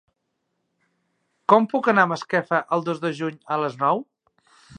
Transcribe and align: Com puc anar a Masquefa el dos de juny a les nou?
Com 1.53 1.67
puc 1.75 1.89
anar 1.93 2.07
a 2.07 2.11
Masquefa 2.13 2.63
el 2.79 2.87
dos 2.89 3.03
de 3.05 3.13
juny 3.21 3.37
a 3.57 3.61
les 3.67 3.79
nou? 3.85 4.05